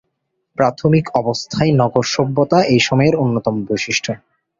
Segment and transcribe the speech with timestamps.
[0.57, 4.09] প্রাথমিক অবস্থার নগর সভ্যতা এই সময়ের অন্যতম বৈশিষ্ট্য।